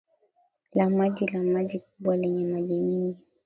[0.73, 3.19] la maji la maji kubwa lenye maji mingi